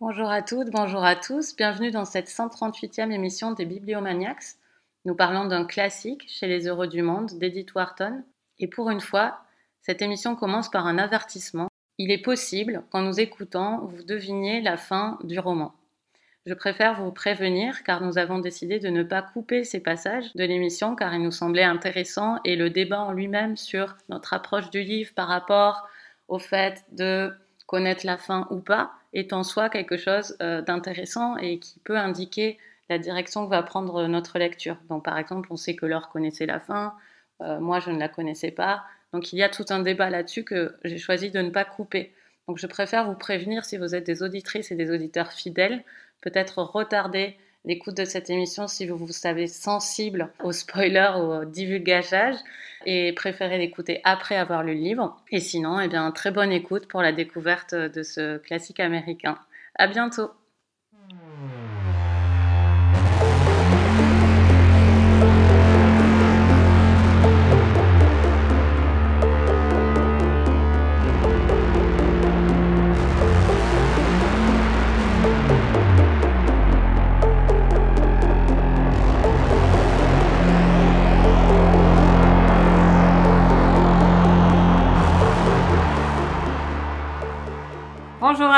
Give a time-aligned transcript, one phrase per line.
[0.00, 4.54] Bonjour à toutes, bonjour à tous, bienvenue dans cette 138e émission des Bibliomaniacs.
[5.04, 8.22] Nous parlons d'un classique chez les heureux du monde d'Edith Wharton.
[8.60, 9.40] Et pour une fois,
[9.82, 11.66] cette émission commence par un avertissement.
[11.98, 15.74] Il est possible qu'en nous écoutant, vous deviniez la fin du roman.
[16.46, 20.44] Je préfère vous prévenir car nous avons décidé de ne pas couper ces passages de
[20.44, 24.80] l'émission car il nous semblait intéressant et le débat en lui-même sur notre approche du
[24.84, 25.88] livre par rapport
[26.28, 27.32] au fait de
[27.66, 31.96] connaître la fin ou pas est en soi quelque chose euh, d'intéressant et qui peut
[31.96, 34.76] indiquer la direction que va prendre notre lecture.
[34.88, 36.94] Donc par exemple, on sait que Laure connaissait la fin,
[37.42, 38.84] euh, moi je ne la connaissais pas.
[39.12, 42.14] Donc il y a tout un débat là-dessus que j'ai choisi de ne pas couper.
[42.46, 45.84] Donc je préfère vous prévenir si vous êtes des auditrices et des auditeurs fidèles,
[46.22, 51.44] peut-être retarder l'écoute de cette émission si vous vous savez sensible aux spoilers ou au
[51.44, 52.36] divulgachage
[52.86, 55.20] et préférez l'écouter après avoir lu le livre.
[55.30, 59.38] Et sinon, eh bien, très bonne écoute pour la découverte de ce classique américain.
[59.74, 60.30] À bientôt!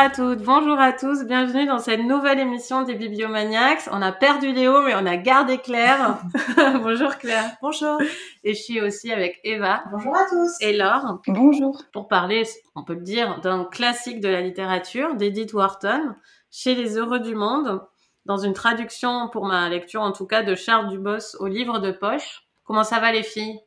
[0.00, 3.82] À toutes, bonjour à tous, bienvenue dans cette nouvelle émission des Bibliomaniacs.
[3.92, 6.16] On a perdu Léo, mais on a gardé Claire.
[6.82, 7.54] bonjour Claire.
[7.60, 8.00] Bonjour.
[8.42, 9.84] Et je suis aussi avec Eva.
[9.92, 10.56] Bonjour à tous.
[10.62, 11.20] Et Laure.
[11.26, 11.82] Bonjour.
[11.92, 16.14] Pour parler, on peut le dire, d'un classique de la littérature d'Edith Wharton,
[16.50, 17.82] Chez les heureux du monde,
[18.24, 21.90] dans une traduction, pour ma lecture en tout cas, de Charles Dubos au livre de
[21.90, 22.48] poche.
[22.64, 23.60] Comment ça va les filles?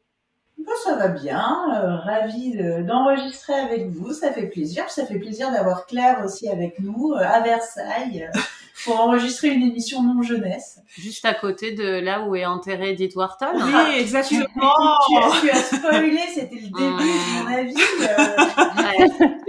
[0.83, 4.89] Ça va bien, euh, ravi d'enregistrer avec vous, ça fait plaisir.
[4.89, 8.39] Ça fait plaisir d'avoir Claire aussi avec nous euh, à Versailles euh,
[8.83, 10.79] pour enregistrer une émission non jeunesse.
[10.87, 13.53] Juste à côté de là où est enterré Edith Wharton.
[13.53, 14.73] Oui, exactement.
[15.41, 17.75] Tu, as spoilé, c'était le début de mon avis.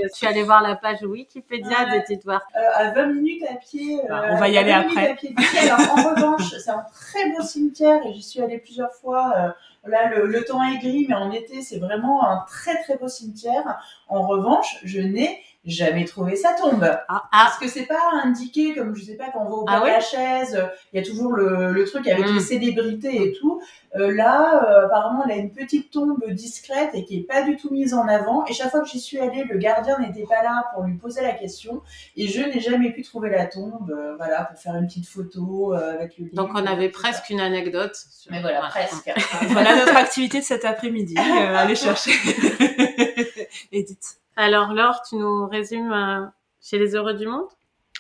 [0.03, 2.47] Je suis allée voir la page Wikipédia d'Edith Wharton.
[2.75, 3.99] à 20 minutes à pied.
[4.09, 5.17] Ah, on va y aller après.
[5.61, 9.55] Alors, en revanche, c'est un très beau cimetière et j'y suis allée plusieurs fois
[9.87, 13.79] Là, le, temps est mais en été, c'est vraiment un très très beau cimetière.
[14.09, 16.85] En revanche, je n'ai jamais trouvé sa tombe.
[16.85, 17.29] Ah, ah.
[17.31, 20.63] Parce que c'est pas indiqué comme, je sais pas, quand on va au ah, chaise,
[20.93, 22.35] il y a toujours le, truc avec mm.
[22.35, 23.61] les célébrités et tout.
[23.97, 27.57] Euh, là, euh, apparemment, elle a une petite tombe discrète et qui est pas du
[27.57, 28.45] tout mise en avant.
[28.47, 31.23] Et chaque fois que j'y suis allée, le gardien n'était pas là pour lui poser
[31.23, 31.81] la question.
[32.17, 35.73] Et je n'ai jamais pu trouver la tombe, euh, voilà, pour faire une petite photo
[35.73, 36.37] avec le livre.
[36.37, 37.97] Donc on avait presque une anecdote.
[38.31, 39.11] Mais voilà, presque.
[39.49, 41.17] voilà notre activité de cet après-midi.
[41.17, 42.13] aller chercher.
[43.73, 44.19] Edith.
[44.37, 46.31] Alors Laure, tu nous résumes
[46.61, 47.49] chez les heureux du monde?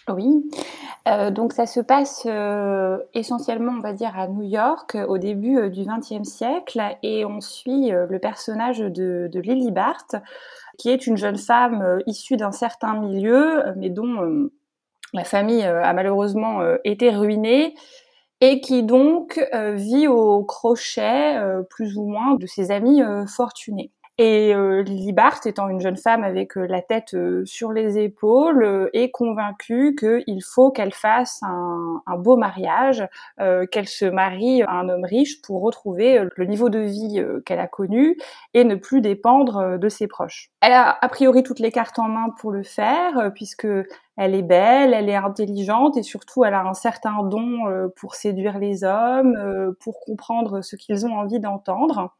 [0.09, 0.45] Oui,
[1.09, 5.59] euh, donc ça se passe euh, essentiellement, on va dire, à New York au début
[5.59, 10.07] euh, du XXe siècle et on suit le personnage de, de, Lily Bart,
[10.77, 14.51] qui est une jeune femme issue d'un certain milieu, mais dont
[15.15, 17.75] la famille a malheureusement été ruinée
[18.41, 21.39] et qui donc vit au crochet,
[21.71, 23.93] plus ou moins, de ses amis fortunés.
[24.17, 25.13] Et euh, Lily
[25.45, 29.97] étant une jeune femme avec euh, la tête euh, sur les épaules, euh, est convaincue
[29.97, 33.07] qu'il faut qu'elle fasse un, un, beau mariage,
[33.73, 37.67] qu'elle se marie à un homme riche pour retrouver le niveau de vie qu'elle a
[37.67, 38.17] connu
[38.55, 40.51] et ne plus dépendre de ses proches.
[40.61, 43.67] Elle a a priori toutes les cartes en main pour le faire, puisque
[44.17, 48.59] elle est belle, elle est intelligente et surtout elle a un certain don pour séduire
[48.59, 52.15] les hommes, pour comprendre ce qu'ils ont envie d'entendre.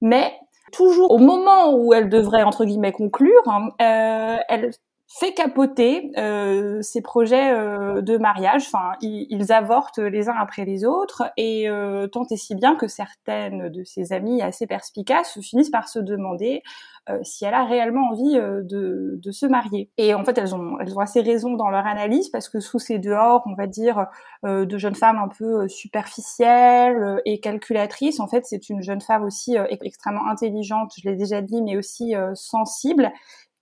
[0.00, 0.32] Mais
[0.72, 4.70] toujours au moment où elle devrait entre guillemets conclure, hein, euh, elle
[5.08, 8.64] fait capoter euh, ses projets euh, de mariage.
[8.66, 12.86] Enfin, ils, avortent les uns après les autres, et euh, tant et si bien que
[12.86, 16.62] certaines de ses amies assez perspicaces finissent par se demander
[17.08, 19.88] euh, si elle a réellement envie euh, de, de, se marier.
[19.96, 22.78] Et en fait, elles ont, elles ont assez raison dans leur analyse parce que sous
[22.78, 24.06] ces dehors, on va dire,
[24.44, 29.56] de jeunes femmes un peu superficielles et calculatrices, en fait, c'est une jeune femme aussi
[29.80, 33.10] extrêmement intelligente, je l'ai déjà dit, mais aussi sensible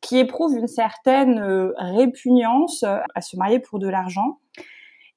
[0.06, 4.38] qui éprouve une certaine euh, répugnance à se marier pour de l'argent.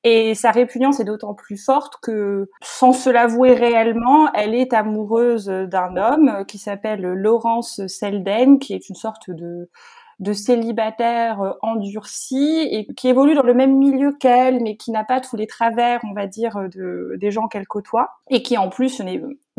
[0.03, 5.45] Et sa répugnance est d'autant plus forte que, sans se l'avouer réellement, elle est amoureuse
[5.45, 9.69] d'un homme qui s'appelle Laurence Selden, qui est une sorte de,
[10.33, 15.21] célibataire euh, endurci et qui évolue dans le même milieu qu'elle, mais qui n'a pas
[15.21, 19.01] tous les travers, on va dire, de, des gens qu'elle côtoie, et qui en plus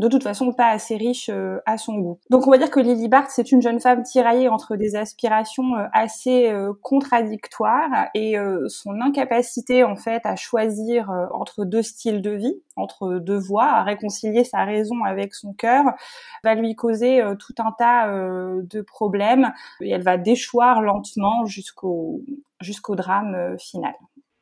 [0.01, 1.31] de toute façon pas assez riche
[1.67, 2.19] à son goût.
[2.31, 5.75] Donc on va dire que Lily Bart, c'est une jeune femme tiraillée entre des aspirations
[5.93, 6.53] assez
[6.83, 8.37] contradictoires et
[8.69, 13.83] son incapacité en fait à choisir entre deux styles de vie, entre deux voies, à
[13.83, 15.85] réconcilier sa raison avec son cœur,
[16.43, 22.23] va lui causer tout un tas de problèmes et elle va déchoir lentement jusqu'au
[22.61, 23.95] jusqu'au drame final.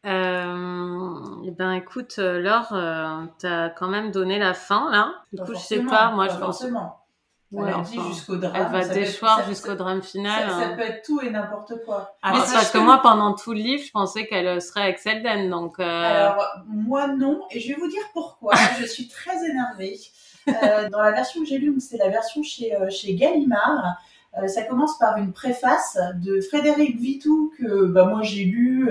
[0.06, 5.12] Euh, eh ben écoute, euh, Laure, euh, t'as quand même donné la fin là.
[5.32, 6.64] Du coup, je sais pas, moi je pense.
[7.50, 8.54] Ouais, elle dit jusqu'au drame.
[8.54, 10.50] Elle va déchoir jusqu'au drame final.
[10.50, 10.76] Ça, hein.
[10.76, 12.14] peut être tout et n'importe quoi.
[12.22, 15.80] Ah, parce que moi, pendant tout le livre, je pensais qu'elle serait avec Selden, donc.
[15.80, 18.54] Alors moi non, et je vais vous dire pourquoi.
[18.80, 19.98] je suis très énervée.
[20.46, 23.96] dans la version que j'ai lue, c'est la version chez chez Gallimard.
[24.46, 28.90] ça commence par une préface de Frédéric Vitou que bah, moi j'ai lu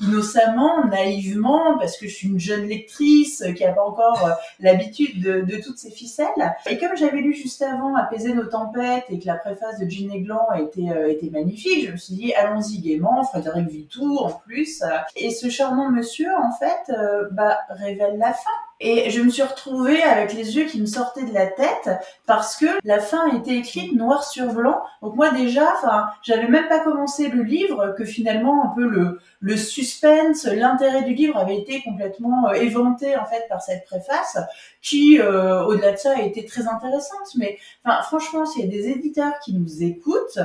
[0.00, 5.22] innocemment, naïvement, parce que je suis une jeune lectrice qui n'a pas encore euh, l'habitude
[5.22, 6.26] de, toutes ces ficelles.
[6.68, 10.10] Et comme j'avais lu juste avant Apaiser nos tempêtes et que la préface de Jean
[10.12, 14.82] Eglan était, euh, était magnifique, je me suis dit allons-y gaiement, Frédéric Vitou en plus.
[15.16, 18.50] Et ce charmant monsieur, en fait, euh, bah, révèle la fin.
[18.78, 21.88] Et je me suis retrouvée avec les yeux qui me sortaient de la tête
[22.26, 24.82] parce que la fin était écrite noir sur blanc.
[25.00, 29.18] Donc moi déjà, enfin, j'avais même pas commencé le livre que finalement un peu le
[29.46, 34.38] le suspense, l'intérêt du livre avait été complètement euh, éventé en fait par cette préface
[34.82, 37.28] qui, euh, au-delà de ça, a été très intéressante.
[37.36, 37.56] Mais
[38.02, 40.40] franchement, s'il y a des éditeurs qui nous écoutent,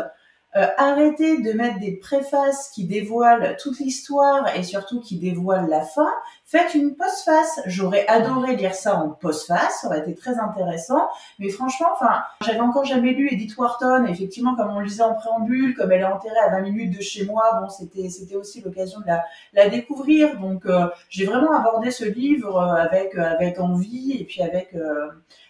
[0.58, 5.82] euh, arrêtez de mettre des préfaces qui dévoilent toute l'histoire et surtout qui dévoilent la
[5.82, 6.12] fin.
[6.44, 7.62] Faites une postface.
[7.68, 11.08] J'aurais adoré lire ça en postface, ça aurait été très intéressant.
[11.40, 14.06] Mais franchement, enfin, j'avais encore jamais lu Edith Wharton.
[14.10, 17.24] effectivement, comme on le en préambule, comme elle est enterrée à 20 minutes de chez
[17.24, 20.38] moi, bon, c'était c'était aussi l'occasion de la, la découvrir.
[20.38, 24.76] Donc, euh, j'ai vraiment abordé ce livre euh, avec avec envie et puis avec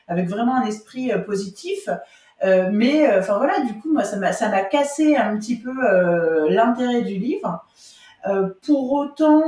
[0.08, 1.90] avec vraiment un esprit positif.
[2.44, 6.50] Euh, mais euh, enfin voilà, du coup, moi, ça m'a cassé un petit peu euh,
[6.50, 7.66] l'intérêt du livre.
[8.66, 9.44] pour autant,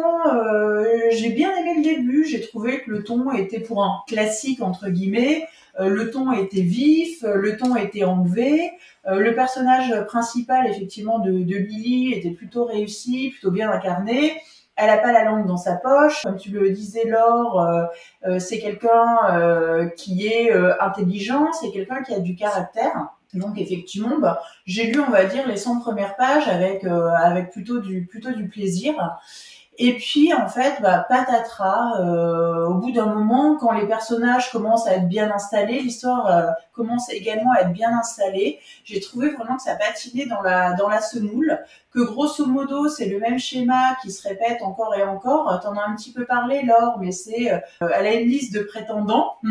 [1.11, 2.25] j'ai bien aimé le début.
[2.25, 5.47] J'ai trouvé que le ton était pour un classique entre guillemets.
[5.79, 8.71] le ton était vif, le ton était enlevé.
[9.05, 14.41] le personnage principal, effectivement, de, de Lily était plutôt réussi, plutôt bien incarné.
[14.75, 16.23] Elle n'a pas la langue dans sa poche.
[16.23, 17.85] Comme tu le disais, Laure, euh,
[18.25, 23.09] euh, c'est quelqu'un euh, qui est intelligent, c'est quelqu'un qui a du caractère.
[23.33, 27.79] Donc effectivement, bah, j'ai lu, on va dire, les 100 premières pages avec avec plutôt
[27.79, 28.93] du plutôt du plaisir.
[29.79, 34.87] Et puis en fait, bah, patatras, euh, au bout d'un moment, quand les personnages commencent
[34.87, 38.59] à être bien installés, l'histoire euh, commence également à être bien installée.
[38.83, 41.59] J'ai trouvé vraiment que ça patinait dans la dans la semoule,
[41.91, 45.59] que grosso modo c'est le même schéma qui se répète encore et encore.
[45.61, 48.61] T'en as un petit peu parlé, Laure, mais c'est euh, elle a une liste de
[48.61, 49.37] prétendants.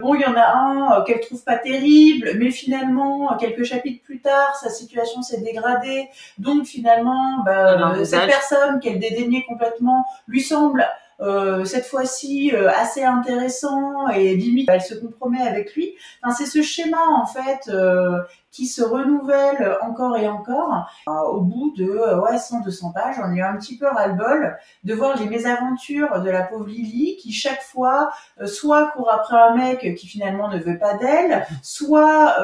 [0.00, 4.02] Bon, il y en a un euh, qu'elle trouve pas terrible, mais finalement quelques chapitres
[4.04, 10.40] plus tard, sa situation s'est dégradée, donc finalement, bah, cette personne qu'elle dédaignait complètement lui
[10.40, 10.86] semble
[11.20, 15.94] euh, cette fois-ci euh, assez intéressant et limite elle se compromet avec lui.
[16.22, 20.90] Enfin, c'est ce schéma en fait euh, qui se renouvelle encore et encore.
[21.06, 25.18] au bout de ouais 100 200 pages, on eu un petit peu ras-le-bol de voir
[25.18, 28.10] les mésaventures de la pauvre Lily qui chaque fois
[28.46, 32.36] soit court après un mec qui finalement ne veut pas d'elle, soit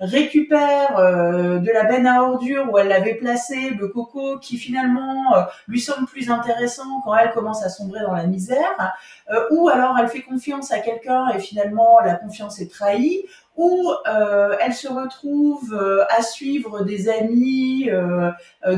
[0.00, 5.34] récupère de la benne à ordures où elle l'avait placé le coco qui finalement
[5.68, 8.94] lui semble plus intéressant quand elle commence à sombrer dans la misère,
[9.30, 13.24] euh, ou alors elle fait confiance à quelqu'un et finalement la confiance est trahie,
[13.56, 17.88] ou euh, elle se retrouve euh, à suivre des amis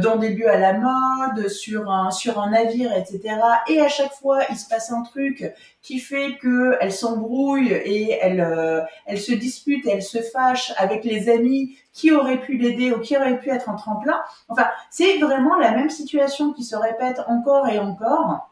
[0.02, 3.20] dans des lieux à la mode, sur un sur un navire, etc.
[3.68, 5.52] Et à chaque fois, il se passe un truc
[5.82, 11.28] qui fait que elle s'embrouille et elle elle se dispute, elle se fâche avec les
[11.28, 14.20] amis qui auraient pu l'aider ou qui auraient pu être un tremplin.
[14.48, 18.50] Enfin, c'est vraiment la même situation qui se répète encore et encore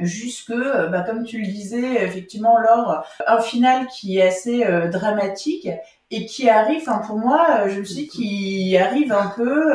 [0.00, 4.88] jusque, euh, bah, comme tu le disais, effectivement, lors un final qui est assez euh,
[4.88, 5.68] dramatique
[6.10, 9.72] et qui arrive, enfin pour moi, euh, je me suis qu'il arrive un peu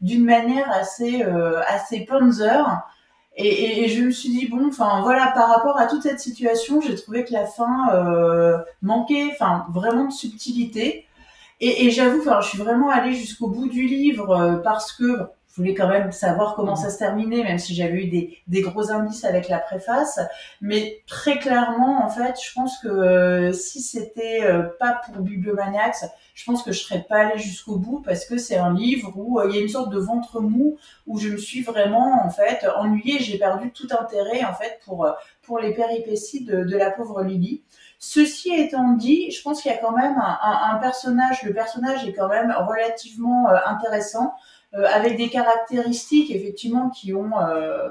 [0.00, 1.24] d'une manière assez
[1.68, 2.82] assez panzer.
[3.36, 6.80] Et, et, je me suis dit bon, enfin voilà, par rapport à toute cette situation,
[6.80, 7.88] j'ai trouvé que la fin
[8.82, 11.06] manquait, enfin vraiment de subtilité.
[11.60, 15.62] Et, et j'avoue, enfin, je suis vraiment allée jusqu'au bout du livre parce que je
[15.62, 18.90] voulais quand même savoir comment ça se terminait, même si j'avais eu des, des, gros
[18.90, 20.18] indices avec la préface.
[20.60, 26.06] Mais très clairement, en fait, je pense que euh, si c'était euh, pas pour Bibliomaniacs,
[26.34, 29.38] je pense que je serais pas allée jusqu'au bout parce que c'est un livre où
[29.38, 32.30] euh, il y a une sorte de ventre mou où je me suis vraiment en
[32.30, 33.20] fait ennuyée.
[33.20, 35.06] J'ai perdu tout intérêt en fait pour
[35.42, 37.62] pour les péripéties de, de la pauvre Lily.
[38.06, 42.12] Ceci étant dit, je pense qu'il y a quand même un, personnage, le personnage est
[42.12, 44.28] quand même relativement euh, intéressant, euh,
[44.74, 47.90] avec des caractéristiques effectivement qui ont, euh,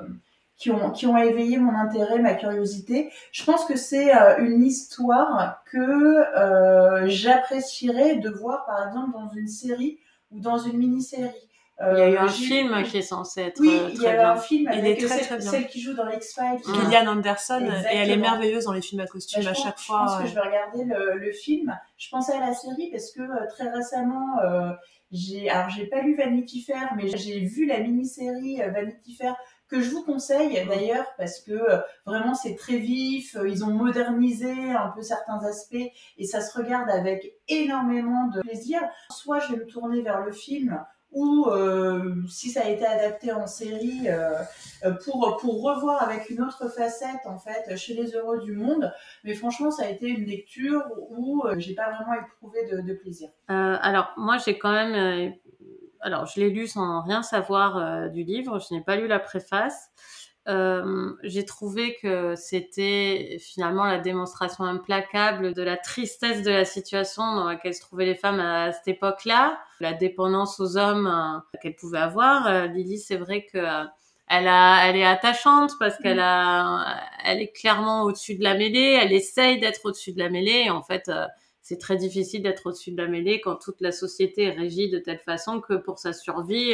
[0.58, 3.12] qui, ont, qui ont éveillé mon intérêt, ma curiosité.
[3.32, 10.00] Je pense que c'est une histoire que j'apprécierais de voir par exemple dans une série
[10.32, 11.32] ou dans une mini-série.
[11.82, 14.16] Il y a eu un film qui est censé être oui, euh, il y a
[14.16, 16.60] eu un film avec est très, celle, qui joue dans X-Files.
[16.64, 19.80] Gillian Anderson, et elle est merveilleuse dans les films à costume bah, à pense, chaque
[19.80, 20.06] fois.
[20.06, 21.78] Je pense que je vais regarder le, le, film.
[21.98, 24.72] Je pensais à la série parce que euh, très récemment, euh,
[25.14, 29.36] j'ai, alors j'ai pas lu Vanity Fair, mais j'ai vu la mini-série euh, Vanity Fair
[29.68, 34.52] que je vous conseille d'ailleurs parce que euh, vraiment c'est très vif, ils ont modernisé
[34.72, 38.82] un peu certains aspects et ça se regarde avec énormément de plaisir.
[39.12, 43.32] Soit je vais me tourner vers le film ou euh, si ça a été adapté
[43.32, 44.08] en série
[44.86, 48.92] euh, pour pour revoir avec une autre facette en fait chez les heureux du monde.
[49.24, 53.30] Mais franchement ça a été une lecture où euh, j'ai pas vraiment éprouvé de, plaisir.
[53.50, 55.34] Euh, alors moi j'ai quand même
[56.02, 58.60] alors je l'ai lu sans rien savoir du livre.
[58.60, 59.92] Je n'ai pas lu la préface
[60.50, 67.24] euh, j'ai trouvé que c'était finalement la démonstration implacable de la tristesse de la situation
[67.36, 71.78] dans laquelle se trouvaient les femmes à, cette époque-là, la dépendance aux hommes euh, qu'elles
[71.78, 72.48] pouvaient avoir.
[72.48, 73.58] Euh, Lily, c'est vrai que
[74.28, 79.00] elle, a, elle est attachante parce qu'elle a, elle est clairement au-dessus de la mêlée.
[79.02, 80.64] Elle essaye d'être au-dessus de la mêlée.
[80.66, 81.10] Et en fait,
[81.62, 84.98] c'est très difficile d'être au-dessus de la mêlée quand toute la société est régie de
[84.98, 86.74] telle façon que pour sa survie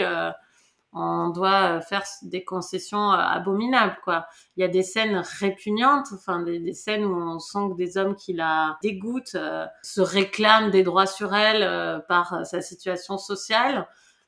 [0.92, 4.26] on doit faire des concessions abominables quoi.
[4.58, 7.98] Il y a des scènes répugnantes, enfin des, des scènes où on sent que des
[7.98, 13.18] hommes qui la dégoûtent euh, se réclament des droits sur elle euh, par sa situation
[13.18, 13.88] sociale.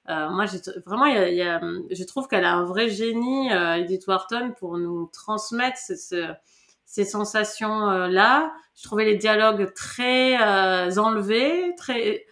[0.10, 0.46] Euh, moi,
[0.86, 4.78] vraiment, y a, y a, je trouve qu'elle a un vrai génie, Edith Wharton, pour
[4.78, 6.32] nous transmettre ce, ce,
[6.86, 8.52] ces sensations là.
[8.76, 12.26] Je trouvais les dialogues très enlevés, très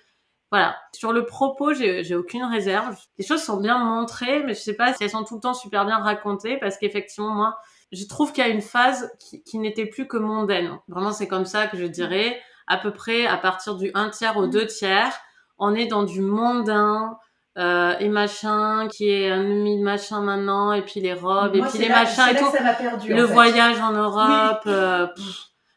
[0.52, 0.76] voilà.
[0.94, 2.96] Sur le propos, j'ai aucune réserve.
[3.18, 5.54] Les choses sont bien montrées, mais je sais pas si elles sont tout le temps
[5.54, 7.58] super bien racontées parce qu'effectivement, moi,
[7.92, 10.78] je trouve qu'il y a une phase qui, qui n'était plus que mondaine.
[10.88, 12.40] Vraiment, c'est comme ça que je dirais.
[12.68, 15.14] À peu près à partir du un tiers au deux tiers,
[15.58, 17.18] on est dans du mondain.
[17.58, 21.68] Euh, et machin qui est un demi de machin maintenant et puis les robes Moi,
[21.68, 22.46] et puis les là, machins et tout
[22.78, 23.34] perdu, le en fait.
[23.34, 24.72] voyage en Europe Oui.
[24.72, 25.08] euh,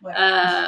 [0.02, 0.12] Ouais.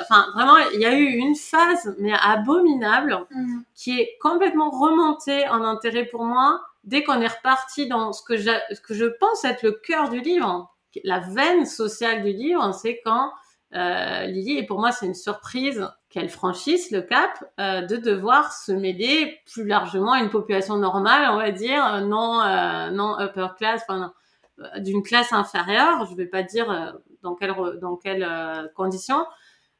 [0.00, 3.60] enfin vraiment il y a eu une phase mais abominable Mm.
[3.74, 8.36] qui est complètement remontée en intérêt pour moi dès qu'on est reparti dans ce que,
[8.36, 10.70] ce que je pense être le cœur du livre
[11.02, 13.32] la veine sociale du livre c'est quand
[13.74, 18.52] euh, Lily et pour moi c'est une surprise qu'elle franchisse le cap euh, de devoir
[18.52, 23.18] se mêler plus largement à une population normale on va dire euh, non euh, non
[23.18, 24.12] upper class enfin
[24.60, 26.92] euh, d'une classe inférieure je vais pas dire euh,
[27.24, 29.26] dans quelles dans quelles euh, conditions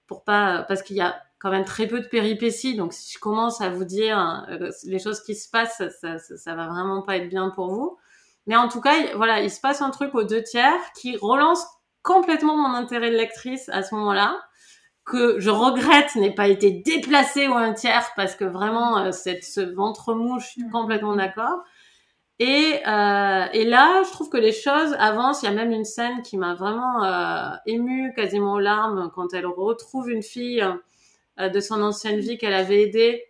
[0.09, 2.75] pour pas parce qu'il y a quand même très peu de péripéties.
[2.75, 6.19] Donc si je commence à vous dire euh, les choses qui se passent ça, ça,
[6.19, 7.97] ça, va vraiment pas être bien pour vous.
[8.47, 11.17] Mais en tout cas il, voilà il se passe un truc aux deux tiers qui
[11.17, 11.65] relance
[12.03, 14.41] complètement mon intérêt de lectrice à ce moment-là
[15.05, 19.45] que je regrette n'ait pas été déplacé au un tiers parce que vraiment euh, cette
[19.45, 21.63] ce ventre mou je suis complètement d'accord
[22.41, 25.43] et, euh, et là, je trouve que les choses avancent.
[25.43, 29.33] Il y a même une scène qui m'a vraiment euh, émue, quasiment aux larmes, quand
[29.35, 30.64] elle retrouve une fille
[31.38, 33.25] euh, de son ancienne vie qu'elle avait aidée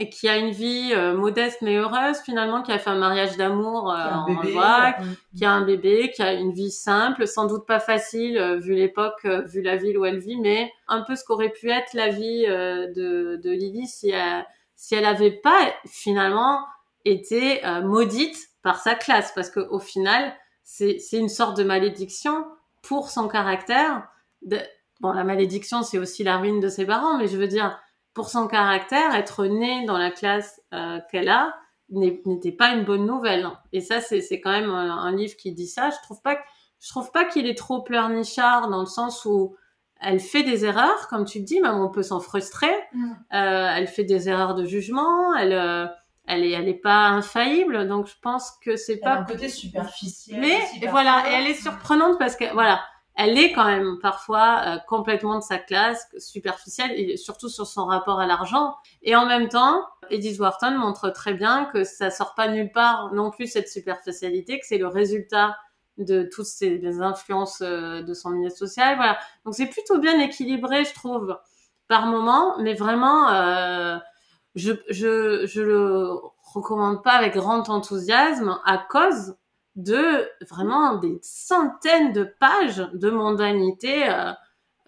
[0.00, 3.36] et qui a une vie euh, modeste mais heureuse finalement, qui a fait un mariage
[3.36, 5.06] d'amour en voix, ouais.
[5.36, 9.26] qui a un bébé, qui a une vie simple, sans doute pas facile vu l'époque,
[9.46, 12.46] vu la ville où elle vit, mais un peu ce qu'aurait pu être la vie
[12.46, 16.60] de, de Lily si elle, si elle avait pas finalement
[17.10, 20.34] été euh, maudite par sa classe parce que au final
[20.64, 22.46] c'est une sorte de malédiction
[22.82, 24.06] pour son caractère.
[24.42, 24.58] De...
[25.00, 27.78] bon la malédiction c'est aussi la ruine de ses parents mais je veux dire
[28.14, 31.54] pour son caractère être née dans la classe euh, qu'elle a
[31.90, 33.48] n'était pas une bonne nouvelle.
[33.72, 35.90] Et ça c'est quand même un, un, livre qui dit ça.
[35.90, 36.38] Je trouve pas
[36.80, 39.56] je trouve pas qu'il est trop pleurnichard dans le sens où
[40.00, 42.70] elle fait des erreurs comme tu dis même on peut s'en frustrer.
[42.92, 43.10] Mm.
[43.34, 45.86] euh, elle fait des erreurs de jugement elle euh,
[46.28, 49.14] elle est, elle est pas infaillible, donc je pense que c'est pas.
[49.14, 50.40] un côté superficiel.
[50.40, 52.80] Mais voilà, et elle est surprenante parce que voilà,
[53.16, 57.86] elle est quand même parfois euh, complètement de sa classe, superficielle, et surtout sur son
[57.86, 58.76] rapport à l'argent.
[59.02, 63.12] Et en même temps, Edith Wharton montre très bien que ça sort pas nulle part
[63.14, 65.56] non plus cette superficialité, que c'est le résultat
[65.96, 68.96] de toutes ces des influences euh, de son milieu social.
[68.96, 71.38] Voilà, donc c'est plutôt bien équilibré, je trouve,
[71.88, 73.30] par moment, mais vraiment.
[73.30, 73.96] Euh,
[74.58, 79.36] je, je, le recommande pas avec grand enthousiasme à cause
[79.76, 84.32] de vraiment des centaines de pages de mondanité euh,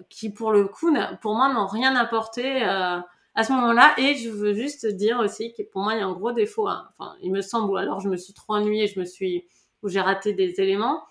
[0.09, 2.99] qui pour le coup, pour moi, n'ont rien apporté euh,
[3.35, 3.95] à ce moment-là.
[3.99, 6.67] Et je veux juste dire aussi que pour moi, il y a un gros défaut.
[6.67, 6.89] Hein.
[6.99, 9.47] Enfin, il me semble, ou alors je me suis trop ennuyée, je me suis,
[9.83, 11.05] ou j'ai raté des éléments.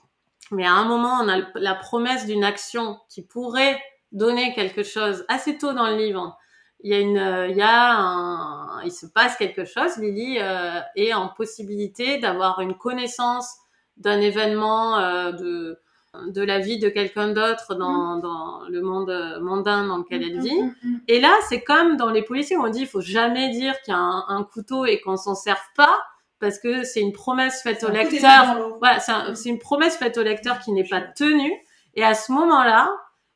[0.51, 3.79] Mais à un moment, on a la promesse d'une action qui pourrait
[4.11, 6.37] donner quelque chose assez tôt dans le livre.
[6.81, 9.97] Il y a une, il y a un, il se passe quelque chose.
[9.97, 13.53] Lily euh, est en possibilité d'avoir une connaissance
[13.97, 15.79] d'un événement euh, de
[16.27, 18.21] de la vie de quelqu'un d'autre dans, mm.
[18.21, 20.61] dans, le monde mondain dans lequel elle mm, vit.
[20.61, 23.79] Mm, et là, c'est comme dans les policiers où on dit il faut jamais dire
[23.81, 25.99] qu'il y a un, couteau et qu'on s'en serve pas
[26.39, 28.77] parce que c'est une promesse faite au lecteur.
[28.79, 31.53] Voilà, c'est une promesse faite au lecteur qui n'est pas tenue.
[31.95, 32.91] Et à ce moment-là,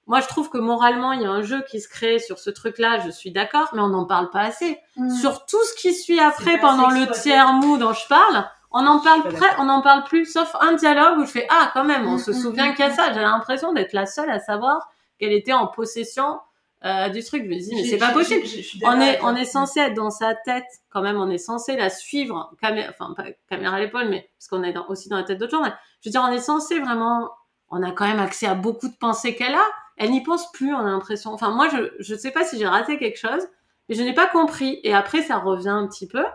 [0.06, 2.50] moi, je trouve que moralement, il y a un jeu qui se crée sur ce
[2.50, 3.00] truc-là.
[3.06, 4.78] Je suis d'accord, mais on n'en parle pas assez.
[5.22, 9.00] Sur tout ce qui suit après, pendant le tiers mou dont je parle, on en
[9.00, 12.08] parle près, on en parle plus, sauf un dialogue où je fais ah quand même,
[12.08, 13.14] on se mm, mm, souvient mm, qu'il y a ça.
[13.14, 16.40] J'ai l'impression d'être la seule à savoir qu'elle était en possession
[16.84, 17.44] euh, du truc.
[17.44, 18.44] Je me dis mais c'est pas possible.
[18.84, 21.18] on est on est censé être dans sa tête quand même.
[21.18, 24.76] On est censé la suivre, caméra, enfin pas caméra à l'épaule, mais parce qu'on est
[24.90, 25.64] aussi dans la tête d'autres gens.
[26.02, 27.30] je veux dire, on est censé vraiment.
[27.70, 29.66] On a quand même accès à beaucoup de pensées qu'elle a.
[29.98, 30.74] Elle n'y pense plus.
[30.74, 31.32] On a l'impression.
[31.32, 33.48] Enfin moi je je sais pas si j'ai raté quelque chose,
[33.88, 34.80] mais je n'ai pas compris.
[34.84, 36.26] Et après ça revient un petit peu.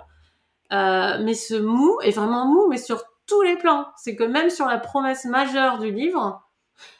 [0.73, 3.87] Euh, mais ce mou est vraiment mou, mais sur tous les plans.
[3.97, 6.43] C'est que même sur la promesse majeure du livre,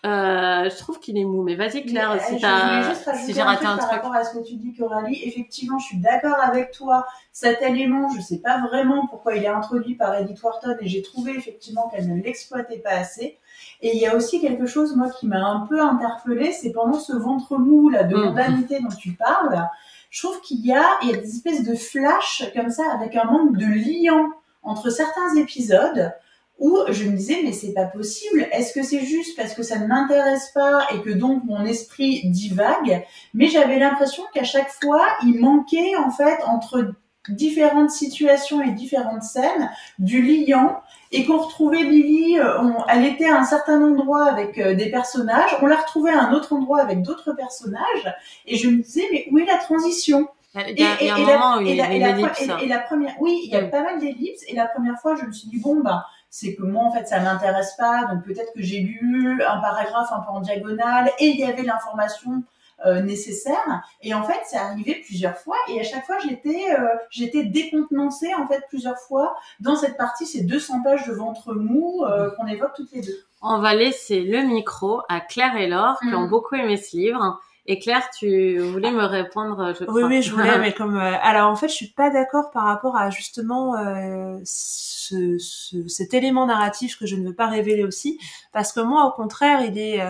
[0.05, 1.43] euh, je trouve qu'il est mou.
[1.43, 3.89] Mais vas-y Claire, mais, si, si j'ai raté un truc.
[3.89, 7.07] Par rapport à ce que tu dis, Coralie, effectivement, je suis d'accord avec toi.
[7.33, 11.03] Cet élément, je sais pas vraiment pourquoi il est introduit par Edith Wharton et j'ai
[11.03, 13.39] trouvé effectivement qu'elle ne l'exploitait pas assez.
[13.81, 16.99] Et il y a aussi quelque chose, moi, qui m'a un peu interpellée, c'est pendant
[16.99, 18.21] ce ventre mou là de mm.
[18.21, 19.69] mondanité dont tu parles
[20.11, 23.57] je trouve qu'il y y a des espèces de flashs comme ça avec un manque
[23.57, 24.27] de lien
[24.63, 26.13] entre certains épisodes
[26.59, 28.47] où je me disais mais c'est pas possible.
[28.53, 32.23] Est-ce que c'est juste parce que ça ne m'intéresse pas et que donc mon esprit
[32.25, 33.05] divague?
[33.35, 36.93] Mais j'avais l'impression qu'à chaque fois il manquait en fait entre
[37.29, 40.81] différentes situations et différentes scènes du liant
[41.13, 45.57] et qu'on retrouvait Lily, euh, elle était à un certain endroit avec euh, des personnages,
[45.63, 48.15] on la retrouvait à un autre endroit avec d'autres personnages,
[48.47, 50.29] et je me disais, mais où est la transition?
[50.55, 51.09] Il y a, et,
[52.67, 55.33] la première, oui, il y a pas mal d'ellipses, et la première fois, je me
[55.33, 58.63] suis dit, bon, bah, c'est que moi, en fait, ça m'intéresse pas, donc peut-être que
[58.63, 62.43] j'ai lu un paragraphe un peu en diagonale, et il y avait l'information
[62.87, 63.83] euh, nécessaire.
[64.03, 65.57] Et en fait, c'est arrivé plusieurs fois.
[65.69, 70.27] Et à chaque fois, j'étais euh, j'étais décontenancée en fait plusieurs fois dans cette partie,
[70.27, 73.19] ces 200 pages de ventre mou euh, qu'on évoque toutes les deux.
[73.43, 76.31] On va laisser le micro à Claire et Laure qui ont mm.
[76.31, 77.41] beaucoup aimé ce livre.
[77.71, 79.95] Et Claire, tu voulais me répondre, je crois.
[79.95, 82.97] Oui, oui, je voulais, mais comme alors en fait, je suis pas d'accord par rapport
[82.97, 83.75] à justement
[84.43, 88.19] ce, ce, cet élément narratif que je ne veux pas révéler aussi,
[88.53, 90.01] parce que moi, au contraire, il est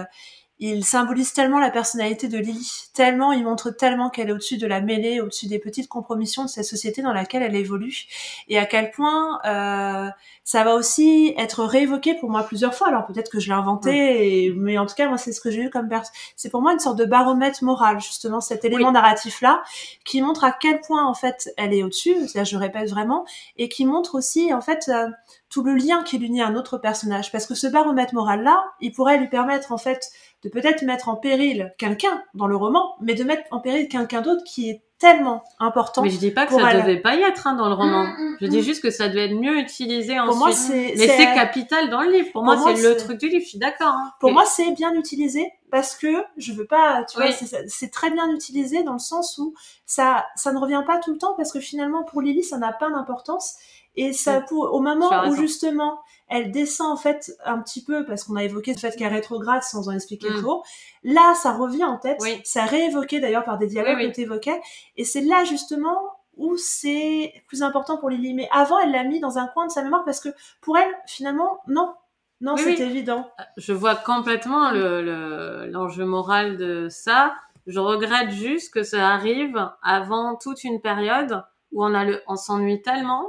[0.60, 4.66] il symbolise tellement la personnalité de Lily, tellement, il montre tellement qu'elle est au-dessus de
[4.66, 8.06] la mêlée, au-dessus des petites compromissions de cette société dans laquelle elle évolue,
[8.48, 10.08] et à quel point euh,
[10.44, 12.88] ça va aussi être réévoqué pour moi plusieurs fois.
[12.88, 15.62] Alors peut-être que je l'ai inventé, mais en tout cas moi c'est ce que j'ai
[15.62, 15.88] eu comme
[16.36, 19.62] c'est pour moi une sorte de baromètre moral justement cet élément narratif là
[20.04, 23.24] qui montre à quel point en fait elle est au-dessus, là je répète vraiment,
[23.56, 25.08] et qui montre aussi en fait euh,
[25.50, 28.62] tout le lien qui l'unit à un autre personnage, parce que ce baromètre moral là,
[28.80, 30.10] il pourrait lui permettre en fait
[30.44, 34.20] de peut-être mettre en péril quelqu'un dans le roman, mais de mettre en péril quelqu'un
[34.20, 36.02] d'autre qui est tellement important.
[36.02, 38.04] Mais je dis pas que ça devait pas y être hein, dans le roman.
[38.04, 38.62] Mm, mm, je dis mm.
[38.62, 40.30] juste que ça devait être mieux utilisé ensuite.
[40.30, 42.32] Pour moi, c'est, mais c'est capital dans le livre.
[42.32, 43.42] Pour, moi, c'est le truc du livre.
[43.44, 43.94] Je suis d'accord.
[43.94, 44.12] Hein.
[44.20, 48.28] Pour moi, c'est bien utilisé parce que je veux pas, tu vois, c'est très bien
[48.30, 49.54] utilisé dans le sens où
[49.86, 52.72] ça, ça ne revient pas tout le temps parce que finalement, pour Lily, ça n'a
[52.72, 53.56] pas d'importance.
[54.00, 58.22] Et ça, pour, au moment où justement elle descend en fait un petit peu parce
[58.22, 60.42] qu'on a évoqué le fait qu'elle rétrograde sans en expliquer mm.
[60.42, 60.62] trop.
[61.02, 62.18] Là, ça revient en tête.
[62.20, 62.40] Oui.
[62.44, 64.60] Ça réévoqué d'ailleurs par des dialogues que tu évoquais.
[64.96, 65.98] Et c'est là justement
[66.36, 68.34] où c'est plus important pour Lily.
[68.34, 70.28] Mais avant, elle l'a mis dans un coin de sa mémoire parce que
[70.60, 71.92] pour elle, finalement, non.
[72.40, 73.28] Non, c'est évident.
[73.40, 77.34] Euh, je vois complètement l'enjeu le, moral de ça.
[77.66, 82.36] Je regrette juste que ça arrive avant toute une période où on a le, on
[82.36, 83.28] s'ennuie tellement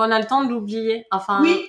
[0.00, 1.04] qu'on a le temps de l'oublier.
[1.10, 1.62] Enfin, oui.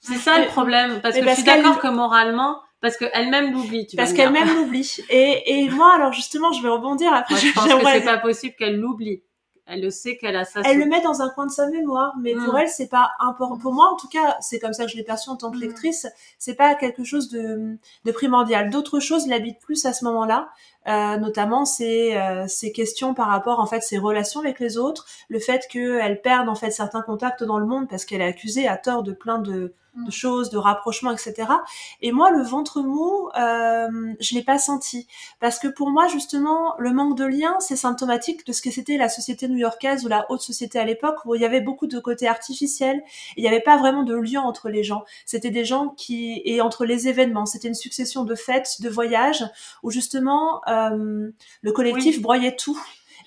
[0.00, 1.00] c'est ça le problème.
[1.02, 3.86] Parce que je suis d'accord que moralement, parce qu'elle-même l'oublie.
[3.96, 4.98] Parce qu'elle-même l'oublie.
[5.08, 7.36] Et, et moi, alors justement, je vais rebondir après.
[7.36, 9.22] je pense que c'est pas possible qu'elle l'oublie.
[9.70, 10.60] Elle le sait qu'elle a ça.
[10.64, 12.58] Elle le met dans un coin de sa mémoire, mais pour mm.
[12.58, 13.56] elle, c'est pas important.
[13.56, 15.56] Pour moi, en tout cas, c'est comme ça que je l'ai perçu en tant que
[15.56, 15.60] mm.
[15.60, 16.06] lectrice.
[16.38, 18.70] C'est pas quelque chose de, de primordial.
[18.70, 20.48] D'autres choses l'habitent plus à ce moment-là.
[20.88, 25.04] Euh, notamment ces, euh, ces questions par rapport en fait ses relations avec les autres,
[25.28, 28.66] le fait qu'elle perde en fait certains contacts dans le monde parce qu'elle est accusée
[28.66, 30.10] à tort de plein de de mm.
[30.10, 31.34] choses, de rapprochement, etc.
[32.00, 35.06] Et moi, le ventre mou, euh, je l'ai pas senti
[35.40, 38.96] parce que pour moi, justement, le manque de lien, c'est symptomatique de ce que c'était
[38.96, 41.98] la société new-yorkaise ou la haute société à l'époque où il y avait beaucoup de
[41.98, 43.02] côté artificiel.
[43.36, 45.04] Et il n'y avait pas vraiment de lien entre les gens.
[45.26, 49.44] C'était des gens qui et entre les événements, c'était une succession de fêtes, de voyages
[49.82, 51.30] où justement euh,
[51.62, 52.80] le collectif broyait tout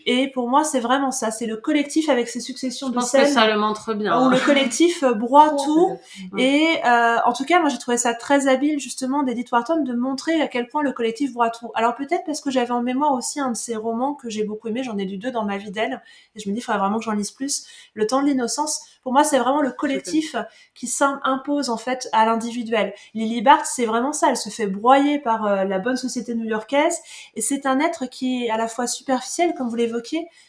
[0.06, 1.32] et pour moi, c'est vraiment ça.
[1.32, 3.26] C'est le collectif avec ses successions je de pense scènes.
[3.26, 4.26] Que ça le montre bien.
[4.26, 5.98] Où le collectif euh, broie tout.
[6.38, 9.94] Et euh, en tout cas, moi, j'ai trouvé ça très habile justement d'Edith Wharton de
[9.94, 11.72] montrer à quel point le collectif broie tout.
[11.76, 14.68] Alors peut-être parce que j'avais en mémoire aussi un de ses romans que j'ai beaucoup
[14.68, 14.84] aimé.
[14.84, 16.02] J'en ai lu deux dans ma vie d'elle.
[16.36, 17.66] Et je me dis, il faudrait vraiment que j'en lise plus.
[17.94, 18.82] Le temps de l'innocence.
[19.04, 20.36] Pour moi, c'est vraiment le collectif
[20.76, 22.94] qui s'impose en fait à l'individuel.
[23.14, 24.30] Lily Barth, c'est vraiment ça.
[24.30, 26.98] Elle se fait broyer par euh, la bonne société new-yorkaise.
[27.36, 29.93] Et c'est un être qui est à la fois superficiel, comme vous l'avez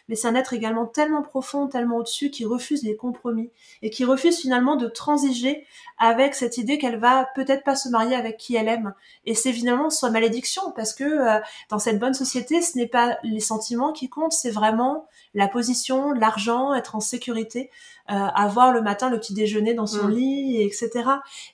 [0.09, 3.51] mais c'est un être également tellement profond, tellement au-dessus, qui refuse les compromis
[3.83, 5.65] et qui refuse finalement de transiger
[5.99, 8.95] avec cette idée qu'elle va peut-être pas se marier avec qui elle aime.
[9.25, 13.19] Et c'est finalement sa malédiction parce que euh, dans cette bonne société, ce n'est pas
[13.23, 17.71] les sentiments qui comptent, c'est vraiment la position, l'argent, être en sécurité,
[18.11, 20.15] euh, avoir le matin le petit déjeuner dans son mm.
[20.15, 20.91] lit, etc.